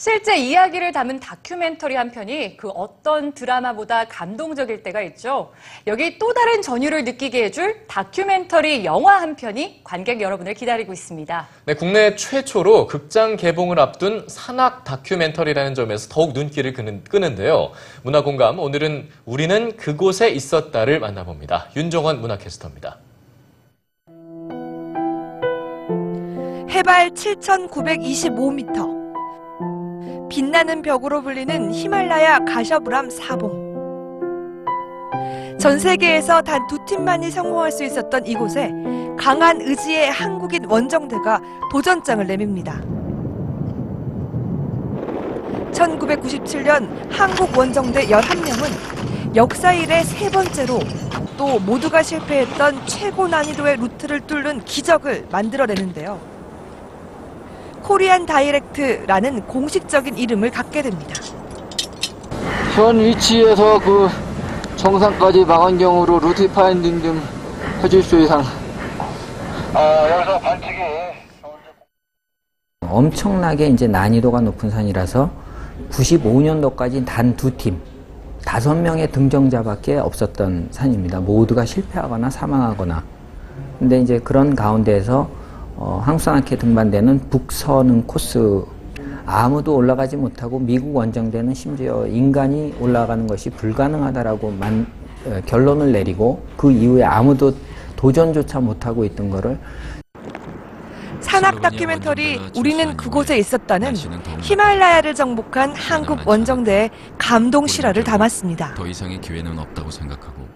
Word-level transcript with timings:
실제 0.00 0.34
이야기를 0.38 0.92
담은 0.92 1.20
다큐멘터리 1.20 1.94
한 1.94 2.10
편이 2.10 2.56
그 2.56 2.70
어떤 2.70 3.34
드라마보다 3.34 4.06
감동적일 4.06 4.82
때가 4.82 5.02
있죠. 5.02 5.52
여기 5.86 6.18
또 6.18 6.32
다른 6.32 6.62
전율을 6.62 7.04
느끼게 7.04 7.44
해줄 7.44 7.86
다큐멘터리 7.86 8.86
영화 8.86 9.20
한 9.20 9.36
편이 9.36 9.82
관객 9.84 10.22
여러분을 10.22 10.54
기다리고 10.54 10.94
있습니다. 10.94 11.48
네, 11.66 11.74
국내 11.74 12.16
최초로 12.16 12.86
극장 12.86 13.36
개봉을 13.36 13.78
앞둔 13.78 14.24
산악 14.26 14.84
다큐멘터리라는 14.84 15.74
점에서 15.74 16.08
더욱 16.08 16.32
눈길을 16.32 16.72
끄는, 16.72 17.04
끄는데요. 17.04 17.72
문화공감, 18.02 18.58
오늘은 18.58 19.10
우리는 19.26 19.76
그곳에 19.76 20.30
있었다를 20.30 20.98
만나봅니다. 20.98 21.68
윤정원 21.76 22.22
문화캐스터입니다. 22.22 22.96
해발 26.70 27.10
7,925m. 27.10 28.99
빛나는 30.30 30.82
벽으로 30.82 31.22
불리는 31.22 31.72
히말라야 31.74 32.44
가셔브람 32.44 33.10
사봉. 33.10 33.68
전 35.58 35.78
세계에서 35.78 36.40
단 36.42 36.66
두 36.68 36.78
팀만이 36.86 37.30
성공할 37.30 37.70
수 37.72 37.84
있었던 37.84 38.24
이곳에 38.26 38.70
강한 39.18 39.60
의지의 39.60 40.10
한국인 40.10 40.64
원정대가 40.66 41.40
도전장을 41.70 42.26
내밉니다. 42.26 42.80
1997년 45.72 46.88
한국 47.10 47.56
원정대 47.58 48.06
11명은 48.06 49.34
역사 49.36 49.72
이래 49.72 50.02
세 50.04 50.30
번째로 50.30 50.78
또 51.36 51.58
모두가 51.58 52.02
실패했던 52.02 52.86
최고 52.86 53.26
난이도의 53.28 53.76
루트를 53.78 54.20
뚫는 54.22 54.64
기적을 54.64 55.26
만들어내는데요. 55.30 56.29
Korean 57.82 58.26
Direct라는 58.26 59.46
공식적인 59.46 60.16
이름을 60.18 60.50
갖게 60.50 60.82
됩니다. 60.82 61.14
현 62.74 62.98
위치에서 63.00 63.78
그 63.80 64.08
정상까지 64.76 65.44
망원경으로 65.44 66.20
route 66.20 66.50
finding 66.52 67.02
좀 67.02 67.20
해줄 67.82 68.02
수 68.02 68.20
이상 68.20 68.42
엄청나게 72.86 73.68
이제 73.68 73.86
난이도가 73.86 74.40
높은 74.40 74.70
산이라서 74.70 75.30
95년도까지 75.90 77.04
단 77.06 77.36
두 77.36 77.56
팀, 77.56 77.80
다섯 78.44 78.74
명의 78.74 79.10
등정자밖에 79.10 79.96
없었던 79.98 80.68
산입니다. 80.70 81.20
모두가 81.20 81.64
실패하거나 81.64 82.30
사망하거나. 82.30 83.02
근데 83.78 84.00
이제 84.00 84.18
그런 84.18 84.54
가운데에서 84.54 85.28
어, 85.80 85.98
항산화케 86.04 86.56
등반대는 86.56 87.30
북서는 87.30 88.06
코스 88.06 88.62
아무도 89.24 89.74
올라가지 89.76 90.14
못하고 90.14 90.58
미국 90.58 90.94
원정대는 90.94 91.54
심지어 91.54 92.06
인간이 92.06 92.74
올라가는 92.78 93.26
것이 93.26 93.48
불가능하다라고 93.48 94.50
만, 94.50 94.86
어, 95.24 95.40
결론을 95.46 95.90
내리고 95.90 96.44
그 96.58 96.70
이후에 96.70 97.02
아무도 97.02 97.54
도전조차 97.96 98.60
못하고 98.60 99.06
있던 99.06 99.30
거를 99.30 99.58
산악 101.20 101.62
다큐멘터리 101.62 102.38
우리는 102.56 102.96
그곳에 102.96 103.38
있었다는 103.38 103.94
히말라야를 104.42 105.14
정복한 105.14 105.74
한국 105.74 106.26
원정대의 106.26 106.90
감동 107.16 107.66
실화를 107.66 108.04
담았습니다. 108.04 108.74
더 108.74 108.86
이상의 108.86 109.20
기회는 109.20 109.58
없다고 109.58 109.90
생각하고 109.90 110.46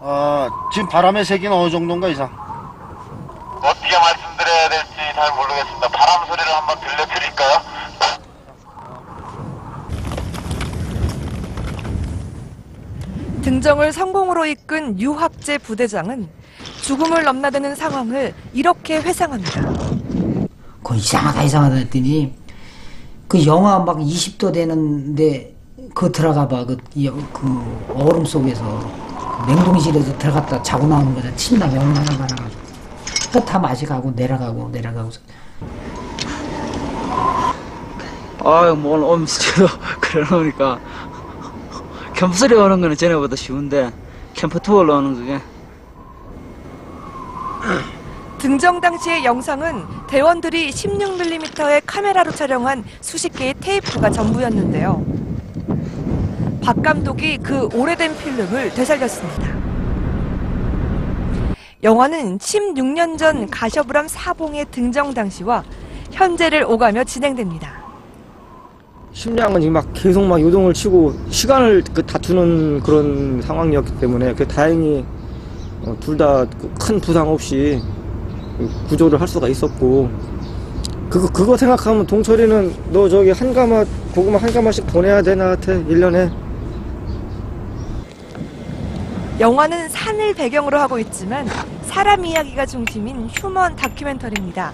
아, 0.00 0.48
지금 0.72 0.88
바람의 0.88 1.24
세기는 1.24 1.56
어느 1.56 1.70
정도인가 1.70 2.08
이상? 2.08 2.51
어떻게 3.62 3.96
말씀드려야 3.98 4.68
될지 4.68 4.92
잘 5.14 5.32
모르겠습니다. 5.34 5.88
바람 5.88 6.26
소리를 6.26 6.52
한번 6.54 6.78
들려드릴까요? 6.80 7.62
등정을 13.42 13.92
성공으로 13.92 14.46
이끈 14.46 15.00
유학재 15.00 15.58
부대장은 15.58 16.28
죽음을 16.82 17.24
넘나드는 17.24 17.74
상황을 17.74 18.34
이렇게 18.52 18.96
회상합니다. 19.00 19.72
그 20.82 20.96
이상하다 20.96 21.42
이상하다 21.42 21.74
했더니 21.76 22.34
그 23.28 23.44
영하 23.46 23.78
막 23.80 23.98
20도 23.98 24.52
되는데 24.52 25.54
그 25.94 26.12
들어가 26.12 26.46
봐. 26.46 26.64
그, 26.64 26.76
여- 27.04 27.12
그 27.32 27.92
얼음 27.94 28.24
속에서 28.24 28.62
그 29.44 29.50
냉동실에서 29.50 30.16
들어갔다 30.18 30.62
자고 30.62 30.86
나오는 30.86 31.14
거잖아. 31.14 31.34
침낭이 31.36 31.76
얼마나 31.76 32.00
많아가지고. 32.18 32.61
그다 33.32 33.58
마시가고 33.58 34.12
내려가고 34.14 34.68
내려가고. 34.68 35.10
아유 38.44 38.74
뭘 38.74 39.02
엄지도 39.02 39.66
그러니까 40.00 40.78
캠프스리 42.14 42.54
오는 42.54 42.80
거는 42.80 42.96
전에보다 42.96 43.36
쉬운데 43.36 43.90
캠프 44.34 44.58
투어로 44.60 44.96
오는 44.96 45.14
그게 45.14 45.40
등정 48.38 48.80
당시의 48.80 49.24
영상은 49.24 49.84
대원들이 50.08 50.70
16mm의 50.70 51.82
카메라로 51.86 52.32
촬영한 52.32 52.84
수십 53.00 53.28
개의 53.30 53.54
테이프가 53.60 54.10
전부였는데요. 54.10 55.06
박 56.60 56.82
감독이 56.82 57.38
그 57.38 57.68
오래된 57.72 58.16
필름을 58.18 58.74
되살렸습니다. 58.74 59.51
영화는 61.82 62.38
16년 62.38 63.18
전 63.18 63.48
가셔브람 63.50 64.06
사봉의 64.06 64.66
등정 64.70 65.12
당시와 65.12 65.64
현재를 66.12 66.64
오가며 66.64 67.02
진행됩니다. 67.04 67.82
심장은 69.12 69.70
막 69.72 69.86
계속 69.92 70.24
막 70.24 70.40
요동을 70.40 70.72
치고 70.74 71.12
시간을 71.28 71.82
그 71.92 72.04
다투는 72.06 72.80
그런 72.80 73.42
상황이었기 73.42 73.98
때문에 73.98 74.32
그 74.34 74.46
다행히 74.46 75.04
둘 76.00 76.16
다 76.16 76.46
큰 76.78 77.00
부상 77.00 77.28
없이 77.28 77.80
구조를 78.88 79.20
할 79.20 79.26
수가 79.26 79.48
있었고 79.48 80.08
그거 81.10 81.26
그거 81.28 81.56
생각하면 81.56 82.06
동철이는 82.06 82.72
너 82.92 83.08
저기 83.08 83.30
한 83.32 83.52
가마 83.52 83.84
고구마 84.14 84.38
한 84.38 84.52
가마씩 84.52 84.86
보내야 84.86 85.20
돼 85.20 85.34
나한테 85.34 85.82
1년에 85.84 86.30
영화는 89.40 89.88
산을 89.88 90.34
배경으로 90.34 90.78
하고 90.78 90.98
있지만 91.00 91.46
사람 91.92 92.24
이야기가 92.24 92.64
중심인 92.64 93.28
휴먼 93.28 93.76
다큐멘터리입니다. 93.76 94.72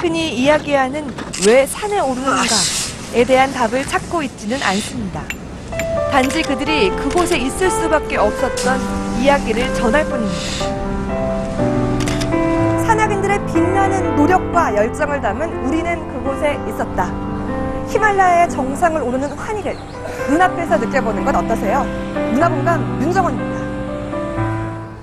흔히 0.00 0.34
이야기하는 0.34 1.14
왜 1.46 1.66
산에 1.66 2.00
오르는가에 2.00 3.24
대한 3.26 3.52
답을 3.52 3.84
찾고 3.84 4.22
있지는 4.22 4.56
않습니다. 4.62 5.22
단지 6.10 6.40
그들이 6.40 6.88
그곳에 6.96 7.36
있을 7.36 7.70
수밖에 7.70 8.16
없었던 8.16 9.20
이야기를 9.20 9.74
전할 9.74 10.06
뿐입니다. 10.06 10.64
산악인들의 12.86 13.46
빛나는 13.46 14.16
노력과 14.16 14.76
열정을 14.76 15.20
담은 15.20 15.66
우리는 15.66 16.08
그곳에 16.08 16.58
있었다. 16.66 17.04
히말라야의 17.90 18.48
정상을 18.48 19.02
오르는 19.02 19.28
환희를 19.28 19.76
눈앞에서 20.30 20.78
느껴보는 20.78 21.22
건 21.22 21.36
어떠세요? 21.36 21.84
문화공감 22.32 23.02
윤정원입니다. 23.02 23.63